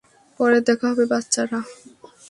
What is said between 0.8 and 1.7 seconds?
হবে, বাচ্চারা।